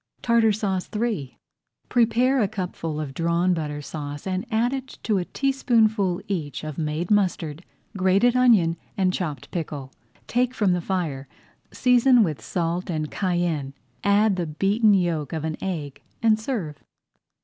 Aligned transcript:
[Page 0.23 0.31
38] 0.41 0.41
TARTAR 0.41 0.51
SAUCE 0.53 0.89
III 0.95 1.39
Prepare 1.89 2.41
a 2.41 2.47
cupful 2.47 2.99
of 2.99 3.13
Drawn 3.13 3.53
Butter 3.53 3.83
Sauce 3.83 4.25
and 4.25 4.47
add 4.49 4.87
to 5.03 5.19
it 5.19 5.21
a 5.27 5.31
teaspoonful 5.31 6.23
each 6.27 6.63
of 6.63 6.79
made 6.79 7.11
mustard, 7.11 7.63
grated 7.95 8.35
onion, 8.35 8.77
and 8.97 9.13
chopped 9.13 9.51
pickle. 9.51 9.91
Take 10.25 10.55
from 10.55 10.73
the 10.73 10.81
fire, 10.81 11.27
season 11.71 12.23
with 12.23 12.41
salt 12.41 12.89
and 12.89 13.11
cayenne, 13.11 13.75
add 14.03 14.37
the 14.37 14.47
beaten 14.47 14.95
yolk 14.95 15.33
of 15.33 15.43
an 15.45 15.55
egg, 15.63 16.01
and 16.23 16.39
serve. 16.39 16.83